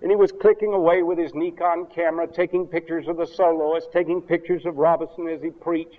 [0.00, 4.22] and he was clicking away with his Nikon camera, taking pictures of the soloists, taking
[4.22, 5.98] pictures of Robinson as he preached.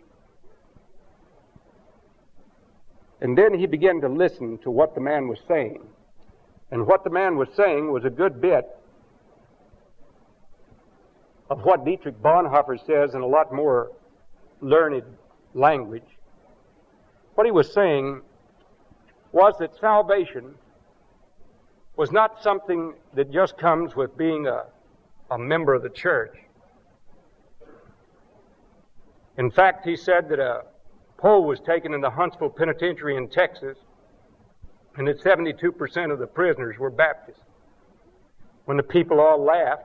[3.20, 5.86] And then he began to listen to what the man was saying.
[6.72, 8.66] And what the man was saying was a good bit
[11.50, 13.92] of what Dietrich Bonhoeffer says in a lot more
[14.62, 15.04] learned
[15.54, 16.04] language.
[17.36, 18.22] What he was saying
[19.32, 20.56] was that salvation
[21.98, 24.66] was not something that just comes with being a,
[25.32, 26.36] a member of the church.
[29.38, 30.64] In fact, he said that a
[31.18, 33.78] poll was taken in the Huntsville Penitentiary in Texas,
[34.98, 37.40] and that 72% of the prisoners were Baptists.
[38.66, 39.84] When the people all laughed,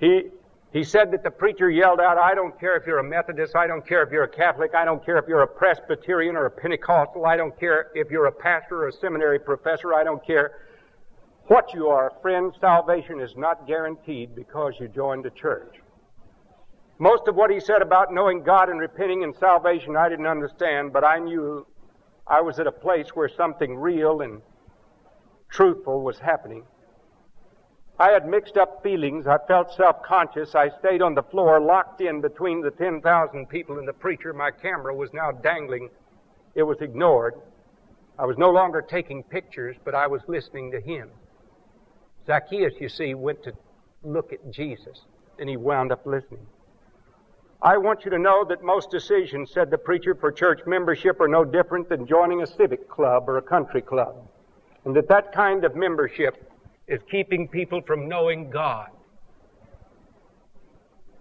[0.00, 0.28] he,
[0.72, 3.66] he said that the preacher yelled out, I don't care if you're a Methodist, I
[3.66, 6.50] don't care if you're a Catholic, I don't care if you're a Presbyterian or a
[6.50, 10.60] Pentecostal, I don't care if you're a pastor or a seminary professor, I don't care
[11.46, 15.76] what you are, friend, salvation is not guaranteed because you joined a church.
[16.98, 20.92] Most of what he said about knowing God and repenting and salvation I didn't understand,
[20.92, 21.66] but I knew
[22.26, 24.42] I was at a place where something real and
[25.48, 26.64] truthful was happening.
[28.00, 29.26] I had mixed up feelings.
[29.26, 30.54] I felt self-conscious.
[30.54, 34.32] I stayed on the floor, locked in between the 10,000 people and the preacher.
[34.32, 35.90] My camera was now dangling.
[36.54, 37.34] It was ignored.
[38.16, 41.10] I was no longer taking pictures, but I was listening to him.
[42.26, 43.52] Zacchaeus, you see, went to
[44.04, 45.02] look at Jesus,
[45.40, 46.46] and he wound up listening.
[47.60, 51.26] I want you to know that most decisions, said the preacher, for church membership are
[51.26, 54.14] no different than joining a civic club or a country club.
[54.84, 56.48] And that that kind of membership
[56.88, 58.88] is keeping people from knowing God.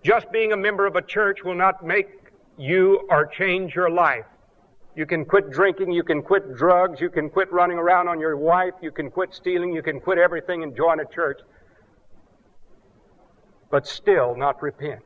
[0.04, 2.08] Just being a member of a church will not make
[2.58, 4.26] you or change your life.
[4.96, 8.36] You can quit drinking, you can quit drugs, you can quit running around on your
[8.36, 11.40] wife, you can quit stealing, you can quit everything and join a church,
[13.70, 15.02] but still not repent.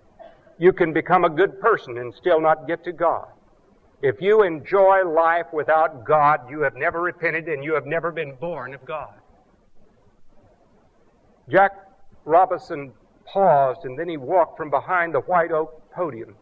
[0.59, 3.27] You can become a good person and still not get to God.
[4.01, 8.35] If you enjoy life without God, you have never repented and you have never been
[8.35, 9.20] born of God.
[11.51, 11.73] Jack
[12.23, 12.93] Robinson
[13.25, 16.33] paused and then he walked from behind the white oak podium.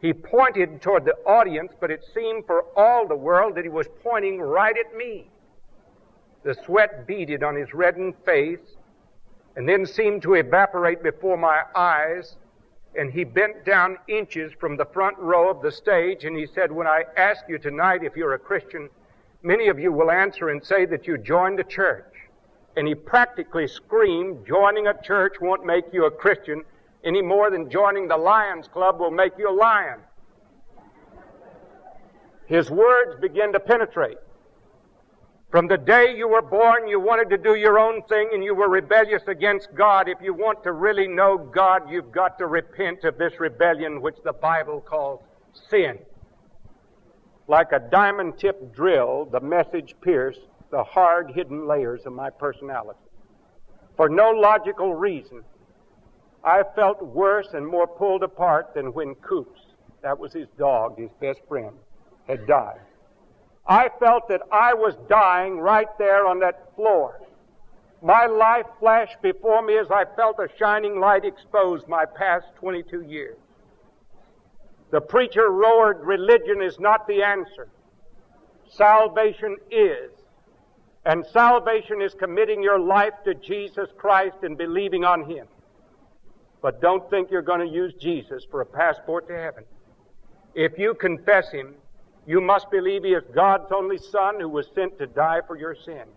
[0.00, 3.86] He pointed toward the audience, but it seemed for all the world that he was
[4.02, 5.30] pointing right at me.
[6.42, 8.76] The sweat beaded on his reddened face
[9.54, 12.36] and then seemed to evaporate before my eyes.
[12.98, 16.72] And he bent down inches from the front row of the stage and he said,
[16.72, 18.88] When I ask you tonight if you're a Christian,
[19.42, 22.15] many of you will answer and say that you joined a church
[22.76, 26.62] and he practically screamed, joining a church won't make you a Christian
[27.04, 30.00] any more than joining the Lions Club will make you a lion.
[32.46, 34.18] His words begin to penetrate.
[35.50, 38.54] From the day you were born, you wanted to do your own thing and you
[38.54, 40.08] were rebellious against God.
[40.08, 44.16] If you want to really know God, you've got to repent of this rebellion which
[44.24, 45.22] the Bible calls
[45.70, 45.98] sin.
[47.48, 52.98] Like a diamond tipped drill, the message pierced the hard hidden layers of my personality.
[53.96, 55.42] For no logical reason,
[56.44, 59.60] I felt worse and more pulled apart than when Coops,
[60.02, 61.76] that was his dog, his best friend,
[62.28, 62.80] had died.
[63.66, 67.20] I felt that I was dying right there on that floor.
[68.02, 73.02] My life flashed before me as I felt a shining light expose my past 22
[73.02, 73.38] years.
[74.90, 77.68] The preacher roared, religion is not the answer.
[78.68, 80.10] Salvation is.
[81.06, 85.46] And salvation is committing your life to Jesus Christ and believing on Him.
[86.60, 89.62] But don't think you're going to use Jesus for a passport to heaven.
[90.56, 91.76] If you confess Him,
[92.26, 95.76] you must believe He is God's only Son who was sent to die for your
[95.76, 96.10] sins.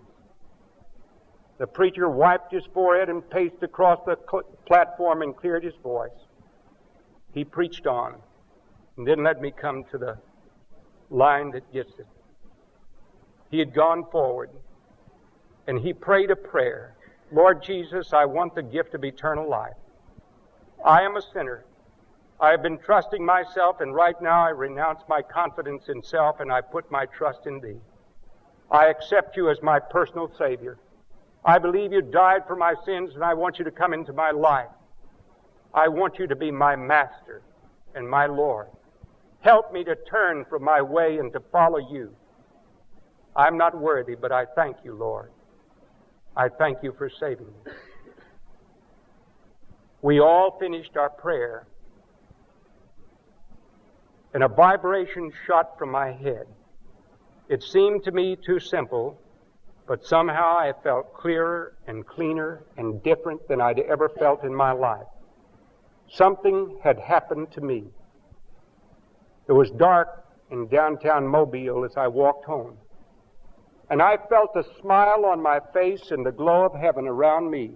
[1.59, 4.15] The preacher wiped his forehead and paced across the
[4.65, 6.09] platform and cleared his voice.
[7.33, 8.15] He preached on
[8.97, 10.17] and didn't let me come to the
[11.11, 12.07] line that gets it.
[13.51, 14.49] he had gone forward
[15.69, 16.95] and he prayed a prayer.
[17.31, 19.75] Lord Jesus, I want the gift of eternal life.
[20.83, 21.63] I am a sinner.
[22.41, 26.51] I have been trusting myself, and right now I renounce my confidence in self and
[26.51, 27.77] I put my trust in Thee.
[28.71, 30.79] I accept You as my personal Savior.
[31.45, 34.31] I believe You died for my sins, and I want You to come into my
[34.31, 34.71] life.
[35.71, 37.43] I want You to be my Master
[37.93, 38.69] and my Lord.
[39.41, 42.15] Help me to turn from my way and to follow You.
[43.35, 45.29] I'm not worthy, but I thank You, Lord.
[46.39, 47.71] I thank You for saving me.
[50.01, 51.67] We all finished our prayer
[54.33, 56.47] and a vibration shot from my head.
[57.49, 59.19] It seemed to me too simple,
[59.85, 64.71] but somehow I felt clearer and cleaner and different than I'd ever felt in my
[64.71, 65.07] life.
[66.09, 67.83] Something had happened to me.
[69.49, 72.77] It was dark in downtown Mobile as I walked home,
[73.89, 77.71] and I felt a smile on my face and the glow of heaven around me.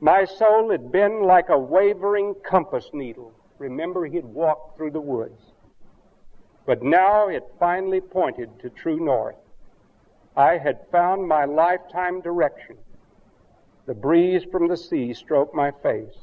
[0.00, 3.32] My soul had been like a wavering compass needle.
[3.58, 5.40] Remember, he had walked through the woods.
[6.66, 9.36] But now it finally pointed to true north.
[10.36, 12.76] I had found my lifetime direction.
[13.86, 16.16] The breeze from the sea stroked my face,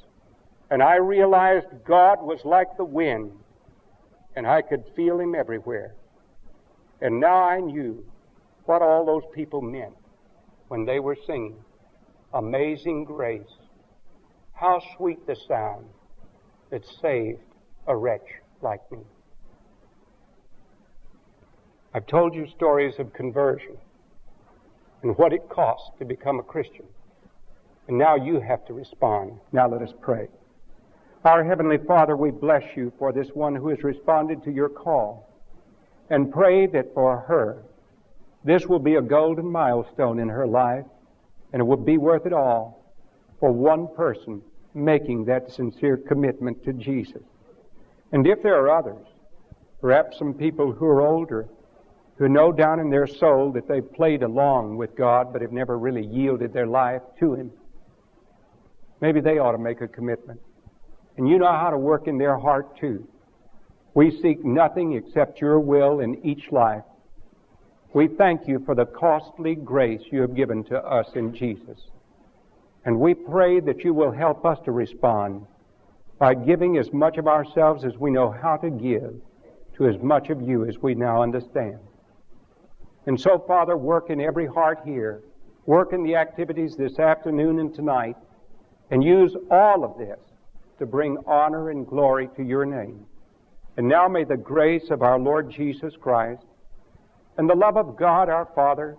[0.70, 3.32] and I realized God was like the wind,
[4.36, 5.96] and I could feel Him everywhere.
[7.02, 8.04] And now I knew
[8.66, 9.96] what all those people meant
[10.68, 11.56] when they were singing
[12.34, 13.58] Amazing Grace.
[14.54, 15.86] How sweet the sound
[16.70, 17.42] that saved
[17.88, 18.28] a wretch
[18.62, 19.00] like me.
[21.94, 23.78] I've told you stories of conversion
[25.04, 26.86] and what it costs to become a Christian.
[27.88, 29.40] And now you have to respond.
[29.52, 30.30] Now let us pray.
[31.26, 35.28] Our Heavenly Father, we bless you for this one who has responded to your call
[36.10, 37.64] and pray that for her,
[38.44, 40.86] this will be a golden milestone in her life
[41.54, 42.94] and it will be worth it all
[43.40, 44.42] for one person
[44.74, 47.22] making that sincere commitment to Jesus.
[48.12, 49.06] And if there are others,
[49.80, 51.48] perhaps some people who are older,
[52.18, 55.78] who know down in their soul that they've played along with God but have never
[55.78, 57.52] really yielded their life to Him.
[59.02, 60.40] Maybe they ought to make a commitment.
[61.18, 63.08] And you know how to work in their heart too.
[63.94, 66.84] We seek nothing except your will in each life.
[67.94, 71.90] We thank you for the costly grace you have given to us in Jesus.
[72.86, 75.46] And we pray that you will help us to respond
[76.18, 79.14] by giving as much of ourselves as we know how to give
[79.76, 81.80] to as much of you as we now understand.
[83.08, 85.22] And so, Father, work in every heart here.
[85.66, 88.16] Work in the activities this afternoon and tonight.
[88.90, 90.20] And use all of this
[90.80, 93.06] to bring honor and glory to your name.
[93.78, 96.46] And now may the grace of our Lord Jesus Christ
[97.38, 98.98] and the love of God our Father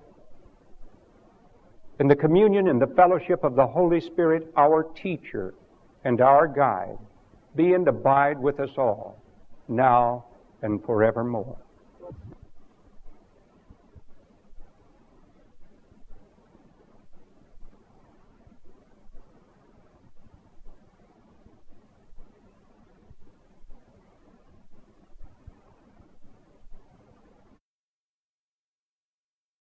[1.98, 5.54] and the communion and the fellowship of the Holy Spirit, our teacher
[6.04, 6.98] and our guide,
[7.54, 9.22] be and abide with us all,
[9.68, 10.24] now
[10.62, 11.61] and forevermore.